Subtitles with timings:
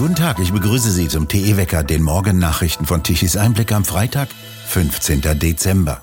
[0.00, 4.30] Guten Tag, ich begrüße Sie zum TE Wecker, den Morgennachrichten von Tichys Einblick am Freitag,
[4.68, 5.20] 15.
[5.38, 6.00] Dezember.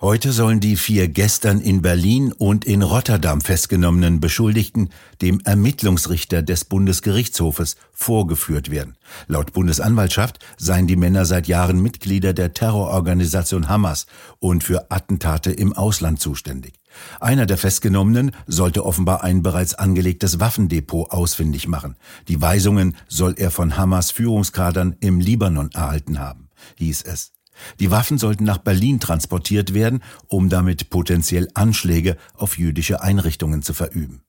[0.00, 4.90] Heute sollen die vier gestern in Berlin und in Rotterdam festgenommenen Beschuldigten
[5.22, 8.96] dem Ermittlungsrichter des Bundesgerichtshofes vorgeführt werden.
[9.28, 14.06] Laut Bundesanwaltschaft seien die Männer seit Jahren Mitglieder der Terrororganisation Hamas
[14.40, 16.80] und für Attentate im Ausland zuständig.
[17.20, 21.96] Einer der Festgenommenen sollte offenbar ein bereits angelegtes Waffendepot ausfindig machen.
[22.28, 27.32] Die Weisungen soll er von Hamas Führungskadern im Libanon erhalten haben, hieß es.
[27.80, 33.74] Die Waffen sollten nach Berlin transportiert werden, um damit potenziell Anschläge auf jüdische Einrichtungen zu
[33.74, 34.22] verüben.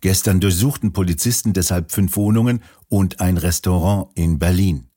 [0.00, 4.88] Gestern durchsuchten Polizisten deshalb fünf Wohnungen und ein Restaurant in Berlin.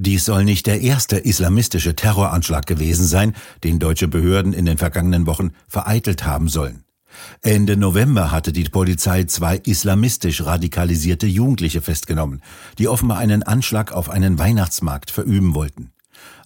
[0.00, 3.34] Dies soll nicht der erste islamistische Terroranschlag gewesen sein,
[3.64, 6.84] den deutsche Behörden in den vergangenen Wochen vereitelt haben sollen.
[7.42, 12.42] Ende November hatte die Polizei zwei islamistisch radikalisierte Jugendliche festgenommen,
[12.78, 15.90] die offenbar einen Anschlag auf einen Weihnachtsmarkt verüben wollten.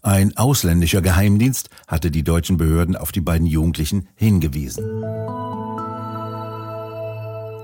[0.00, 4.82] Ein ausländischer Geheimdienst hatte die deutschen Behörden auf die beiden Jugendlichen hingewiesen.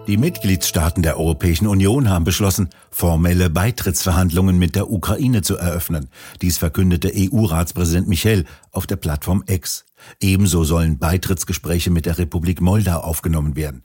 [0.08, 6.08] Die Mitgliedstaaten der Europäischen Union haben beschlossen, formelle Beitrittsverhandlungen mit der Ukraine zu eröffnen.
[6.40, 9.84] Dies verkündete EU-Ratspräsident Michel auf der Plattform X.
[10.18, 13.84] Ebenso sollen Beitrittsgespräche mit der Republik Moldau aufgenommen werden.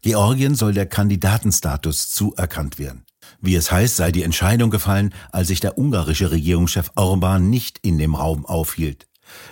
[0.00, 3.04] Georgien soll der Kandidatenstatus zuerkannt werden.
[3.40, 7.98] Wie es heißt, sei die Entscheidung gefallen, als sich der ungarische Regierungschef Orban nicht in
[7.98, 9.08] dem Raum aufhielt.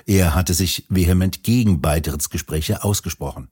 [0.06, 3.48] Er hatte sich vehement gegen Beitrittsgespräche ausgesprochen.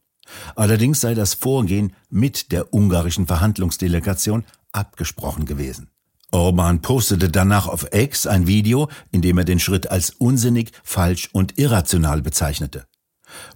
[0.54, 5.90] Allerdings sei das Vorgehen mit der ungarischen Verhandlungsdelegation abgesprochen gewesen.
[6.32, 11.28] Orban postete danach auf X ein Video, in dem er den Schritt als unsinnig, falsch
[11.32, 12.86] und irrational bezeichnete.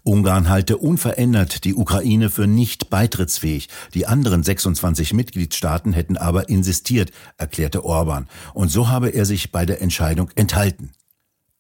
[0.03, 3.69] Ungarn halte unverändert die Ukraine für nicht beitrittsfähig.
[3.95, 8.29] Die anderen 26 Mitgliedstaaten hätten aber insistiert, erklärte Orban.
[8.53, 10.93] Und so habe er sich bei der Entscheidung enthalten.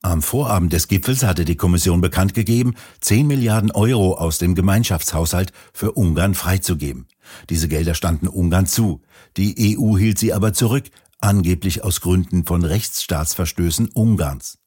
[0.05, 5.51] Am Vorabend des Gipfels hatte die Kommission bekannt gegeben, 10 Milliarden Euro aus dem Gemeinschaftshaushalt
[5.73, 7.07] für Ungarn freizugeben.
[7.49, 9.01] Diese Gelder standen Ungarn zu.
[9.39, 10.85] Die EU hielt sie aber zurück,
[11.21, 14.59] angeblich aus Gründen von Rechtsstaatsverstößen Ungarns.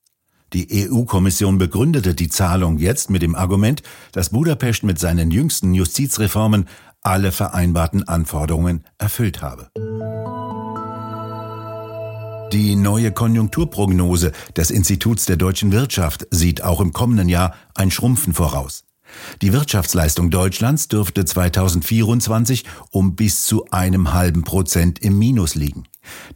[0.54, 3.84] Die EU-Kommission begründete die Zahlung jetzt mit dem Argument,
[4.14, 6.68] dass Budapest mit seinen jüngsten Justizreformen
[7.04, 9.70] alle vereinbarten Anforderungen erfüllt habe.
[12.54, 18.34] Die neue Konjunkturprognose des Instituts der deutschen Wirtschaft sieht auch im kommenden Jahr ein Schrumpfen
[18.34, 18.86] voraus.
[19.42, 25.84] Die Wirtschaftsleistung Deutschlands dürfte 2024 um bis zu einem halben Prozent im Minus liegen.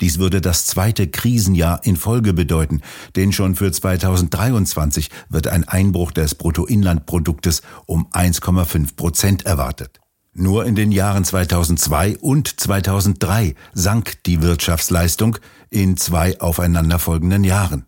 [0.01, 2.81] Dies würde das zweite Krisenjahr in Folge bedeuten,
[3.15, 10.01] denn schon für 2023 wird ein Einbruch des Bruttoinlandproduktes um 1,5 Prozent erwartet.
[10.33, 15.37] Nur in den Jahren 2002 und 2003 sank die Wirtschaftsleistung
[15.69, 17.85] in zwei aufeinanderfolgenden Jahren.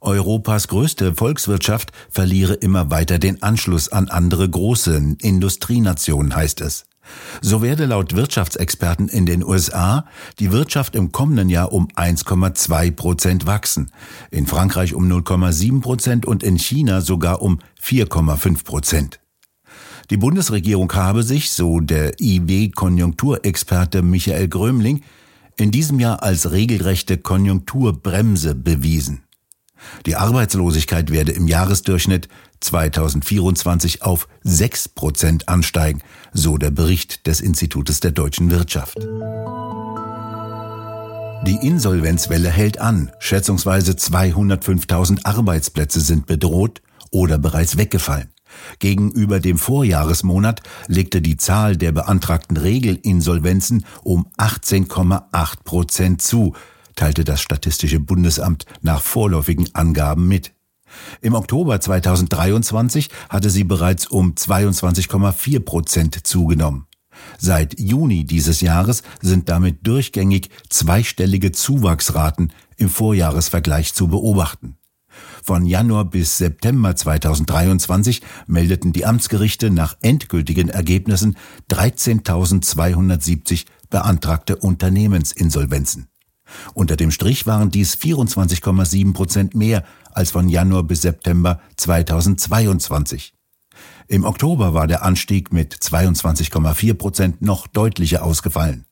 [0.00, 6.84] Europas größte Volkswirtschaft verliere immer weiter den Anschluss an andere große Industrienationen, heißt es.
[7.40, 10.06] So werde laut Wirtschaftsexperten in den USA
[10.38, 13.90] die Wirtschaft im kommenden Jahr um 1,2 Prozent wachsen,
[14.30, 19.20] in Frankreich um 0,7 Prozent und in China sogar um 4,5 Prozent.
[20.10, 25.02] Die Bundesregierung habe sich, so der IW-Konjunkturexperte Michael Grömling,
[25.56, 29.22] in diesem Jahr als regelrechte Konjunkturbremse bewiesen.
[30.06, 32.28] Die Arbeitslosigkeit werde im Jahresdurchschnitt
[32.60, 36.02] 2024 auf 6 Prozent ansteigen,
[36.32, 38.98] so der Bericht des Institutes der deutschen Wirtschaft.
[41.46, 43.10] Die Insolvenzwelle hält an.
[43.18, 46.80] Schätzungsweise 205.000 Arbeitsplätze sind bedroht
[47.10, 48.30] oder bereits weggefallen.
[48.78, 56.54] Gegenüber dem Vorjahresmonat legte die Zahl der beantragten Regelinsolvenzen um 18,8 Prozent zu,
[56.94, 60.52] teilte das Statistische Bundesamt nach vorläufigen Angaben mit.
[61.20, 66.86] Im Oktober 2023 hatte sie bereits um 22,4 Prozent zugenommen.
[67.38, 74.76] Seit Juni dieses Jahres sind damit durchgängig zweistellige Zuwachsraten im Vorjahresvergleich zu beobachten.
[75.46, 81.36] Von Januar bis September 2023 meldeten die Amtsgerichte nach endgültigen Ergebnissen
[81.70, 86.08] 13.270 beantragte Unternehmensinsolvenzen.
[86.74, 93.32] Unter dem Strich waren dies 24,7 Prozent mehr als von Januar bis September 2022.
[94.08, 98.84] Im Oktober war der Anstieg mit 22,4 Prozent noch deutlicher ausgefallen.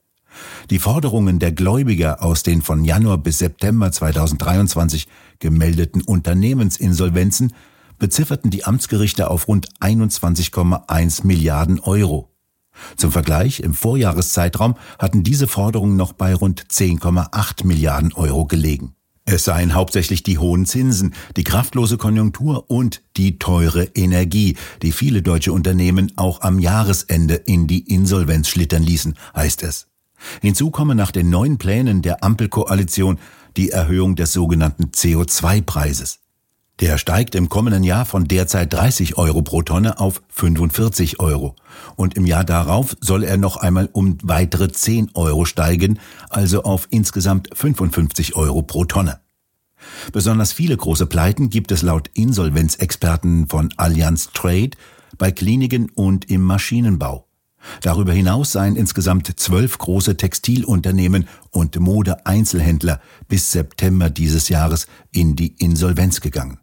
[0.71, 5.09] Die Forderungen der Gläubiger aus den von Januar bis September 2023
[5.39, 7.53] gemeldeten Unternehmensinsolvenzen
[7.99, 12.31] bezifferten die Amtsgerichte auf rund 21,1 Milliarden Euro.
[12.97, 18.95] Zum Vergleich, im Vorjahreszeitraum hatten diese Forderungen noch bei rund 10,8 Milliarden Euro gelegen.
[19.27, 25.23] Es seien hauptsächlich die hohen Zinsen, die kraftlose Konjunktur und die teure Energie, die viele
[25.23, 29.87] deutsche Unternehmen auch am Jahresende in die Insolvenz schlittern ließen, heißt es.
[30.43, 33.19] Hinzu komme nach den neuen Plänen der Ampelkoalition
[33.57, 36.21] die Erhöhung des sogenannten CO2-Preises.
[36.81, 41.55] Der steigt im kommenden Jahr von derzeit 30 Euro pro Tonne auf 45 Euro.
[41.95, 46.89] Und im Jahr darauf soll er noch einmal um weitere 10 Euro steigen, also auf
[46.91, 49.21] insgesamt 55 Euro pro Tonne.
[50.13, 54.71] Besonders viele große Pleiten gibt es laut Insolvenzexperten von Allianz Trade
[55.17, 57.29] bei Kliniken und im Maschinenbau.
[57.81, 65.55] Darüber hinaus seien insgesamt zwölf große Textilunternehmen und Modeeinzelhändler bis September dieses Jahres in die
[65.59, 66.59] Insolvenz gegangen.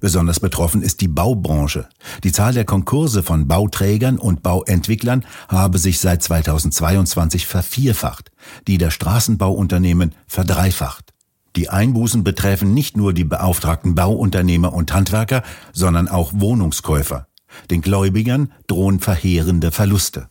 [0.00, 1.88] Besonders betroffen ist die Baubranche.
[2.24, 8.30] Die Zahl der Konkurse von Bauträgern und Bauentwicklern habe sich seit 2022 vervierfacht,
[8.66, 11.12] die der Straßenbauunternehmen verdreifacht.
[11.56, 15.42] Die Einbußen betreffen nicht nur die beauftragten Bauunternehmer und Handwerker,
[15.72, 17.28] sondern auch Wohnungskäufer.
[17.70, 20.28] Den Gläubigern drohen verheerende Verluste.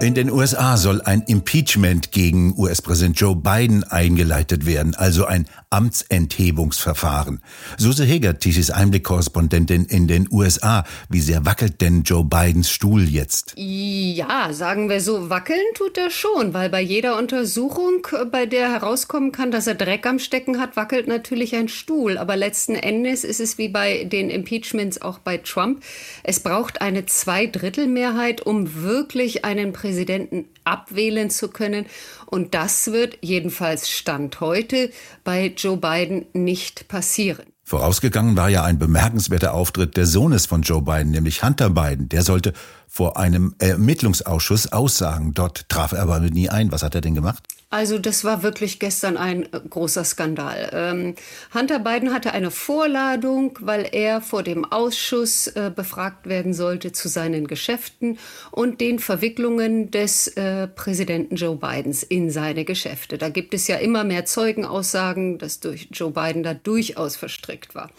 [0.00, 7.40] In den USA soll ein Impeachment gegen US-Präsident Joe Biden eingeleitet werden, also ein Amtsenthebungsverfahren.
[7.78, 10.84] Suse Heger, Tischis Einblick-Korrespondentin in den USA.
[11.08, 13.54] Wie sehr wackelt denn Joe Bidens Stuhl jetzt?
[13.56, 19.32] Ja, sagen wir so, wackeln tut er schon, weil bei jeder Untersuchung, bei der herauskommen
[19.32, 22.18] kann, dass er Dreck am Stecken hat, wackelt natürlich ein Stuhl.
[22.18, 25.82] Aber letzten Endes ist es wie bei den Impeachments auch bei Trump.
[26.22, 31.86] Es braucht eine Zweidrittelmehrheit, um wirklich einen Präsidenten abwählen zu können.
[32.34, 34.90] Und das wird jedenfalls Stand heute
[35.22, 37.46] bei Joe Biden nicht passieren.
[37.62, 42.08] Vorausgegangen war ja ein bemerkenswerter Auftritt des Sohnes von Joe Biden, nämlich Hunter Biden.
[42.08, 42.52] Der sollte
[42.88, 45.32] vor einem Ermittlungsausschuss aussagen.
[45.32, 46.72] Dort traf er aber nie ein.
[46.72, 47.44] Was hat er denn gemacht?
[47.70, 50.70] Also das war wirklich gestern ein äh, großer Skandal.
[50.72, 51.14] Ähm,
[51.52, 57.08] Hunter Biden hatte eine Vorladung, weil er vor dem Ausschuss äh, befragt werden sollte zu
[57.08, 58.18] seinen Geschäften
[58.50, 63.18] und den Verwicklungen des äh, Präsidenten Joe Bidens in seine Geschäfte.
[63.18, 67.90] Da gibt es ja immer mehr Zeugenaussagen, dass durch Joe Biden da durchaus verstrickt war.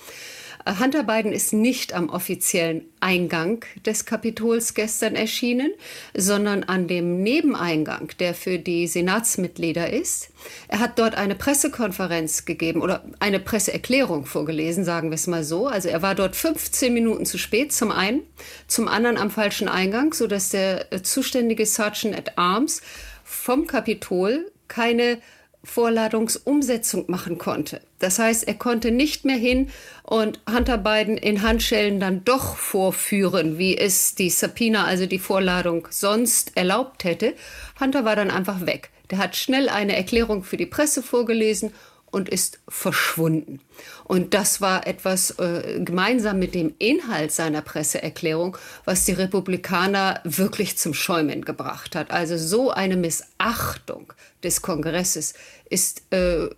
[0.67, 5.71] Hunter Biden ist nicht am offiziellen Eingang des Kapitols gestern erschienen,
[6.15, 10.29] sondern an dem Nebeneingang, der für die Senatsmitglieder ist.
[10.67, 15.67] Er hat dort eine Pressekonferenz gegeben oder eine Presseerklärung vorgelesen, sagen wir es mal so.
[15.67, 18.21] Also er war dort 15 Minuten zu spät, zum einen,
[18.67, 22.81] zum anderen am falschen Eingang, sodass der äh, zuständige Sergeant at Arms
[23.23, 25.19] vom Kapitol keine
[25.65, 27.81] Vorladungsumsetzung machen konnte.
[27.99, 29.69] Das heißt, er konnte nicht mehr hin
[30.03, 35.87] und Hunter Biden in Handschellen dann doch vorführen, wie es die Subpoena, also die Vorladung,
[35.89, 37.33] sonst erlaubt hätte.
[37.79, 38.91] Hunter war dann einfach weg.
[39.11, 41.71] Der hat schnell eine Erklärung für die Presse vorgelesen
[42.11, 43.59] und ist verschwunden.
[44.05, 50.77] Und das war etwas äh, gemeinsam mit dem Inhalt seiner Presseerklärung, was die Republikaner wirklich
[50.77, 52.11] zum Schäumen gebracht hat.
[52.11, 54.13] Also so eine Missachtung
[54.43, 55.33] des Kongresses
[55.69, 56.49] ist äh,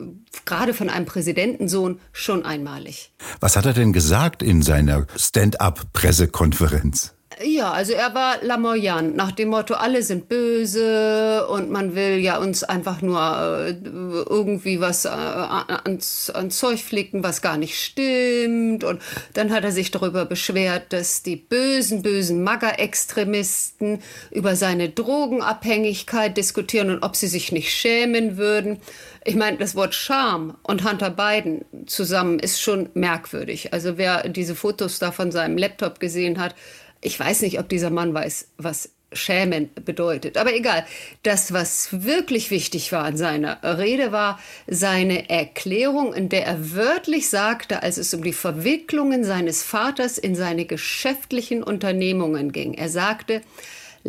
[0.46, 3.14] gerade von einem Präsidentensohn schon einmalig.
[3.40, 7.17] Was hat er denn gesagt in seiner Stand-up-Pressekonferenz?
[7.44, 12.39] Ja, also er war lamoyant, nach dem Motto, alle sind böse und man will ja
[12.39, 18.84] uns einfach nur äh, irgendwie was äh, ans, ans Zeug flicken, was gar nicht stimmt.
[18.84, 19.03] Und
[19.36, 24.00] dann hat er sich darüber beschwert, dass die bösen, bösen MAGA-Extremisten
[24.32, 28.79] über seine Drogenabhängigkeit diskutieren und ob sie sich nicht schämen würden.
[29.24, 33.74] Ich meine, das Wort Scham und Hunter Biden zusammen ist schon merkwürdig.
[33.74, 36.56] Also wer diese Fotos da von seinem Laptop gesehen hat,
[37.01, 40.38] ich weiß nicht, ob dieser Mann weiß, was schämen bedeutet.
[40.38, 40.86] Aber egal.
[41.24, 47.30] Das, was wirklich wichtig war an seiner Rede, war seine Erklärung, in der er wörtlich
[47.30, 52.74] sagte, als es um die Verwicklungen seines Vaters in seine geschäftlichen Unternehmungen ging.
[52.74, 53.42] Er sagte,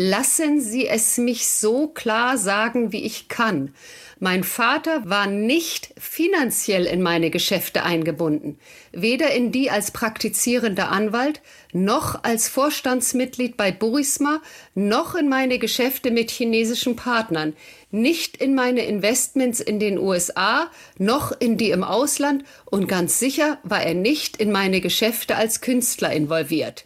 [0.00, 3.74] lassen Sie es mich so klar sagen, wie ich kann.
[4.20, 8.60] Mein Vater war nicht finanziell in meine Geschäfte eingebunden,
[8.92, 11.40] weder in die als praktizierender Anwalt,
[11.72, 14.40] noch als Vorstandsmitglied bei Burisma,
[14.76, 17.56] noch in meine Geschäfte mit chinesischen Partnern,
[17.90, 23.58] nicht in meine Investments in den USA, noch in die im Ausland und ganz sicher
[23.64, 26.84] war er nicht in meine Geschäfte als Künstler involviert.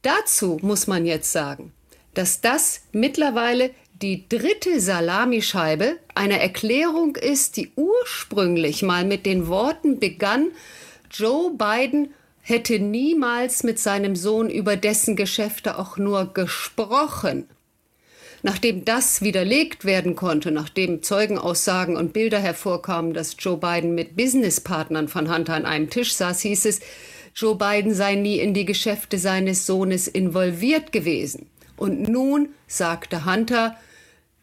[0.00, 1.74] Dazu muss man jetzt sagen,
[2.14, 3.70] dass das mittlerweile
[4.02, 10.48] die dritte Salamischeibe einer Erklärung ist, die ursprünglich mal mit den Worten begann,
[11.10, 17.48] Joe Biden hätte niemals mit seinem Sohn über dessen Geschäfte auch nur gesprochen.
[18.42, 25.06] Nachdem das widerlegt werden konnte, nachdem Zeugenaussagen und Bilder hervorkamen, dass Joe Biden mit Businesspartnern
[25.06, 26.80] von Hunter an einem Tisch saß, hieß es,
[27.36, 31.51] Joe Biden sei nie in die Geschäfte seines Sohnes involviert gewesen.
[31.76, 33.76] Und nun sagte Hunter,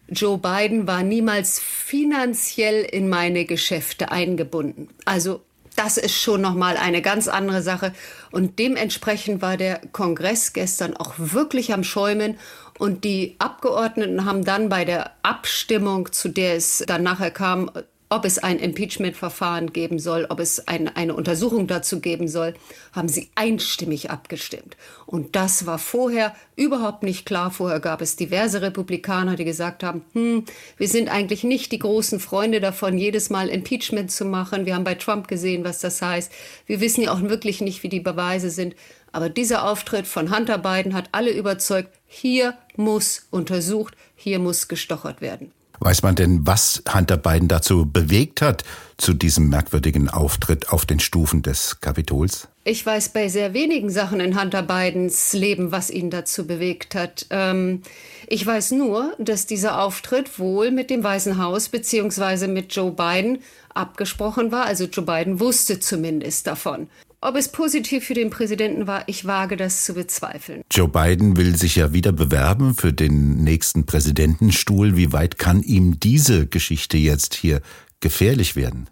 [0.08, 4.90] Joe Biden war niemals finanziell in meine Geschäfte eingebunden.
[5.06, 5.42] Also
[5.76, 7.94] das ist schon noch mal eine ganz andere Sache
[8.32, 12.38] und dementsprechend war der Kongress gestern auch wirklich am Schäumen
[12.78, 17.72] und die Abgeordneten haben dann bei der Abstimmung, zu der es dann nachher kam,
[18.10, 22.56] ob es ein Impeachment-Verfahren geben soll, ob es ein, eine Untersuchung dazu geben soll,
[22.92, 24.78] haben sie einstimmig abgestimmt.
[25.06, 27.52] Und das war vorher überhaupt nicht klar.
[27.52, 30.46] Vorher gab es diverse Republikaner, die gesagt haben, hm,
[30.78, 34.66] wir sind eigentlich nicht die großen Freunde davon, jedes Mal Impeachment zu machen.
[34.66, 36.32] Wir haben bei Trump gesehen, was das heißt.
[36.66, 38.76] Wir wissen ja auch wirklich nicht, wie die Beweise sind.
[39.12, 45.22] Aber dieser Auftritt von Hunter Biden hat alle überzeugt, hier muss untersucht, hier muss gestochert
[45.22, 45.52] werden.
[45.80, 48.64] Weiß man denn, was Hunter Biden dazu bewegt hat,
[48.98, 52.50] zu diesem merkwürdigen Auftritt auf den Stufen des Kapitols?
[52.66, 57.26] Ich weiß bei sehr wenigen Sachen in Hunter Bidens Leben, was ihn dazu bewegt hat.
[57.30, 57.82] Ähm,
[58.28, 63.40] ich weiß nur, dass dieser Auftritt wohl mit dem Weißen Haus beziehungsweise mit Joe Biden
[63.74, 64.66] abgesprochen war.
[64.66, 66.88] Also Joe Biden wusste zumindest davon.
[67.22, 70.62] Ob es positiv für den Präsidenten war, ich wage das zu bezweifeln.
[70.72, 74.96] Joe Biden will sich ja wieder bewerben für den nächsten Präsidentenstuhl.
[74.96, 77.62] Wie weit kann ihm diese Geschichte jetzt hier
[78.00, 78.90] gefährlich werden?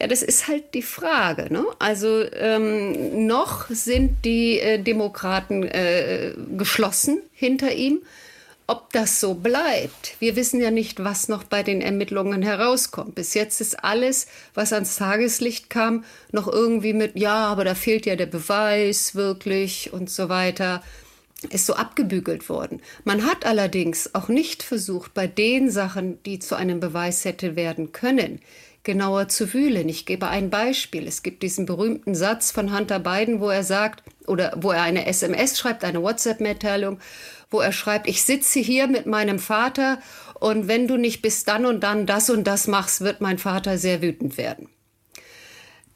[0.00, 1.52] Ja, das ist halt die Frage.
[1.52, 1.64] Ne?
[1.80, 8.02] Also ähm, noch sind die äh, Demokraten äh, geschlossen hinter ihm
[8.66, 10.16] ob das so bleibt.
[10.20, 13.14] Wir wissen ja nicht, was noch bei den Ermittlungen herauskommt.
[13.14, 18.06] Bis jetzt ist alles, was ans Tageslicht kam, noch irgendwie mit, ja, aber da fehlt
[18.06, 20.82] ja der Beweis wirklich und so weiter,
[21.50, 22.80] ist so abgebügelt worden.
[23.04, 27.92] Man hat allerdings auch nicht versucht, bei den Sachen, die zu einem Beweis hätte werden
[27.92, 28.40] können,
[28.84, 29.88] genauer zu wühlen.
[29.88, 31.06] Ich gebe ein Beispiel.
[31.08, 35.06] Es gibt diesen berühmten Satz von Hunter Biden, wo er sagt, oder wo er eine
[35.06, 36.98] SMS schreibt, eine WhatsApp-Mitteilung,
[37.50, 39.98] wo er schreibt, ich sitze hier mit meinem Vater
[40.38, 43.78] und wenn du nicht bis dann und dann das und das machst, wird mein Vater
[43.78, 44.68] sehr wütend werden.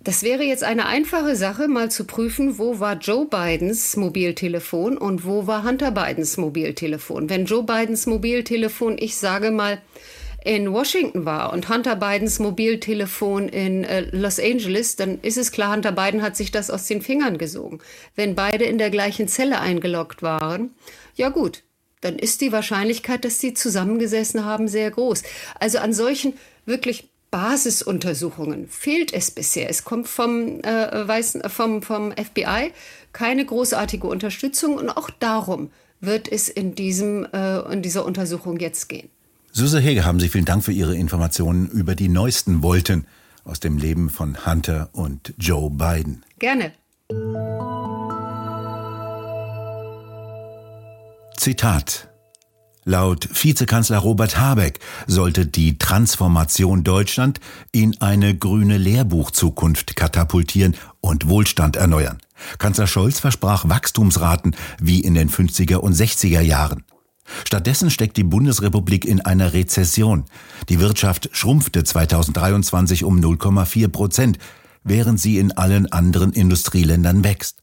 [0.00, 5.26] Das wäre jetzt eine einfache Sache, mal zu prüfen, wo war Joe Bidens Mobiltelefon und
[5.26, 7.28] wo war Hunter Bidens Mobiltelefon.
[7.28, 9.82] Wenn Joe Bidens Mobiltelefon, ich sage mal,
[10.44, 15.74] in Washington war und Hunter Bidens Mobiltelefon in äh, Los Angeles, dann ist es klar,
[15.74, 17.80] Hunter Biden hat sich das aus den Fingern gesogen.
[18.14, 20.70] Wenn beide in der gleichen Zelle eingeloggt waren,
[21.16, 21.64] ja gut,
[22.00, 25.22] dann ist die Wahrscheinlichkeit, dass sie zusammengesessen haben, sehr groß.
[25.58, 29.68] Also an solchen wirklich Basisuntersuchungen fehlt es bisher.
[29.68, 32.72] Es kommt vom, äh, Weißen, vom, vom FBI
[33.12, 38.88] keine großartige Unterstützung und auch darum wird es in, diesem, äh, in dieser Untersuchung jetzt
[38.88, 39.10] gehen.
[39.58, 43.08] Suse Hege, haben Sie vielen Dank für Ihre Informationen über die neuesten Wolten
[43.42, 46.24] aus dem Leben von Hunter und Joe Biden.
[46.38, 46.70] Gerne.
[51.36, 52.08] Zitat
[52.84, 57.40] Laut Vizekanzler Robert Habeck sollte die Transformation Deutschland
[57.72, 62.18] in eine grüne Lehrbuchzukunft katapultieren und Wohlstand erneuern.
[62.58, 66.84] Kanzler Scholz versprach Wachstumsraten wie in den 50er und 60er Jahren.
[67.44, 70.24] Stattdessen steckt die Bundesrepublik in einer Rezession.
[70.68, 74.38] Die Wirtschaft schrumpfte 2023 um 0,4 Prozent,
[74.84, 77.62] während sie in allen anderen Industrieländern wächst.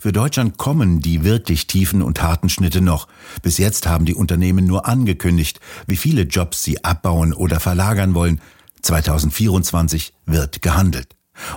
[0.00, 3.08] Für Deutschland kommen die wirklich tiefen und harten Schnitte noch.
[3.42, 8.40] Bis jetzt haben die Unternehmen nur angekündigt, wie viele Jobs sie abbauen oder verlagern wollen.
[8.82, 11.08] 2024 wird gehandelt.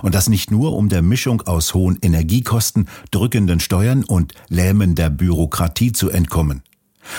[0.02, 5.92] Und das nicht nur um der Mischung aus hohen Energiekosten, drückenden Steuern und lähmender Bürokratie
[5.92, 6.62] zu entkommen.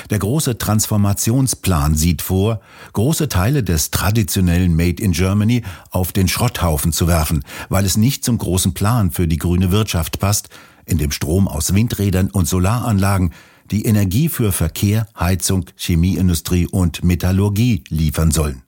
[0.10, 2.62] Der große Transformationsplan sieht vor,
[2.94, 8.24] große Teile des traditionellen Made in Germany auf den Schrotthaufen zu werfen, weil es nicht
[8.24, 10.50] zum großen Plan für die grüne Wirtschaft passt,
[10.86, 13.32] in dem Strom aus Windrädern und Solaranlagen
[13.70, 18.64] die Energie für Verkehr, Heizung, Chemieindustrie und Metallurgie liefern sollen.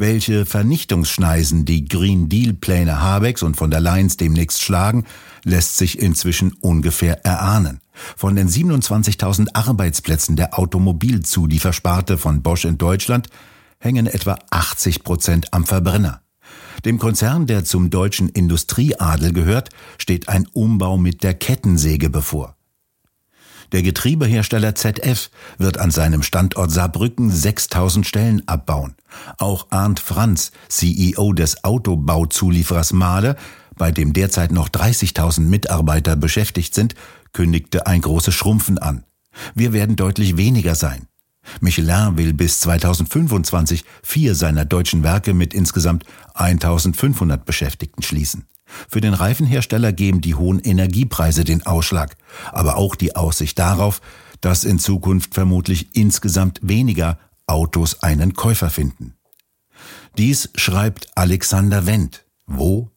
[0.00, 5.04] Welche Vernichtungsschneisen die Green Deal Pläne Habecks und von der Leyen's demnächst schlagen,
[5.42, 7.80] lässt sich inzwischen ungefähr erahnen.
[8.16, 13.28] Von den 27.000 Arbeitsplätzen der Automobilzuliefersparte von Bosch in Deutschland
[13.80, 16.22] hängen etwa 80 Prozent am Verbrenner.
[16.84, 22.57] Dem Konzern, der zum deutschen Industrieadel gehört, steht ein Umbau mit der Kettensäge bevor.
[23.72, 28.94] Der Getriebehersteller ZF wird an seinem Standort Saarbrücken 6000 Stellen abbauen.
[29.36, 33.36] Auch Arndt Franz, CEO des Autobauzulieferers Mahle,
[33.76, 36.94] bei dem derzeit noch 30.000 Mitarbeiter beschäftigt sind,
[37.32, 39.04] kündigte ein großes Schrumpfen an.
[39.54, 41.07] Wir werden deutlich weniger sein.
[41.60, 48.46] Michelin will bis 2025 vier seiner deutschen Werke mit insgesamt 1500 Beschäftigten schließen.
[48.88, 52.16] Für den Reifenhersteller geben die hohen Energiepreise den Ausschlag,
[52.52, 54.00] aber auch die Aussicht darauf,
[54.40, 59.14] dass in Zukunft vermutlich insgesamt weniger Autos einen Käufer finden.
[60.16, 62.24] Dies schreibt Alexander Wendt.
[62.46, 62.90] Wo?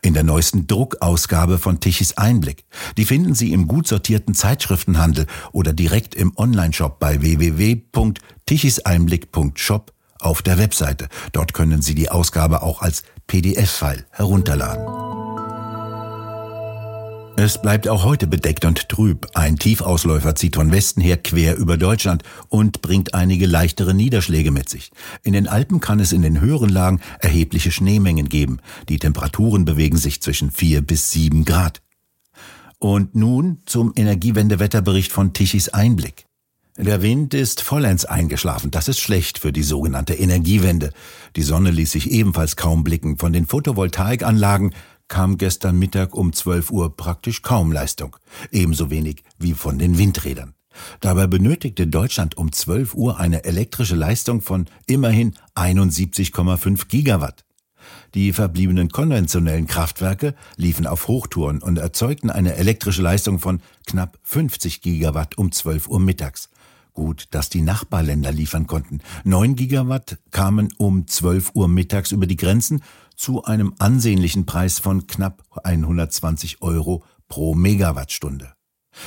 [0.00, 2.64] In der neuesten Druckausgabe von Tichys Einblick.
[2.96, 10.58] Die finden Sie im gut sortierten Zeitschriftenhandel oder direkt im Onlineshop bei www.tichiseinblick.shop auf der
[10.58, 11.08] Webseite.
[11.32, 15.31] Dort können Sie die Ausgabe auch als PDF-File herunterladen.
[17.44, 19.26] Es bleibt auch heute bedeckt und trüb.
[19.34, 24.68] Ein Tiefausläufer zieht von Westen her quer über Deutschland und bringt einige leichtere Niederschläge mit
[24.68, 24.92] sich.
[25.24, 28.60] In den Alpen kann es in den höheren Lagen erhebliche Schneemengen geben.
[28.88, 31.82] Die Temperaturen bewegen sich zwischen vier bis sieben Grad.
[32.78, 36.26] Und nun zum Energiewendewetterbericht von Tichys Einblick.
[36.78, 38.70] Der Wind ist vollends eingeschlafen.
[38.70, 40.90] Das ist schlecht für die sogenannte Energiewende.
[41.36, 43.18] Die Sonne ließ sich ebenfalls kaum blicken.
[43.18, 44.72] Von den Photovoltaikanlagen
[45.12, 48.16] kam gestern Mittag um 12 Uhr praktisch kaum Leistung,
[48.50, 50.54] ebenso wenig wie von den Windrädern.
[51.00, 57.44] Dabei benötigte Deutschland um 12 Uhr eine elektrische Leistung von immerhin 71,5 Gigawatt.
[58.14, 64.80] Die verbliebenen konventionellen Kraftwerke liefen auf Hochtouren und erzeugten eine elektrische Leistung von knapp 50
[64.80, 66.48] Gigawatt um 12 Uhr mittags.
[66.94, 69.00] Gut, dass die Nachbarländer liefern konnten.
[69.24, 72.82] 9 Gigawatt kamen um 12 Uhr mittags über die Grenzen
[73.22, 78.52] zu einem ansehnlichen Preis von knapp 120 Euro pro Megawattstunde.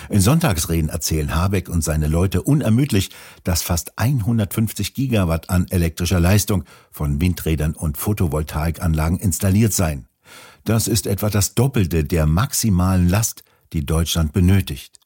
[0.09, 3.09] In Sonntagsreden erzählen Habeck und seine Leute unermüdlich,
[3.43, 10.07] dass fast 150 Gigawatt an elektrischer Leistung von Windrädern und Photovoltaikanlagen installiert seien.
[10.63, 13.43] Das ist etwa das Doppelte der maximalen Last,
[13.73, 15.01] die Deutschland benötigt.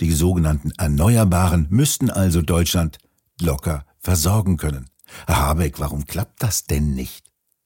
[0.00, 2.96] Die sogenannten Erneuerbaren müssten also Deutschland
[3.42, 4.88] locker versorgen können.
[5.26, 7.33] Herr Habeck, warum klappt das denn nicht?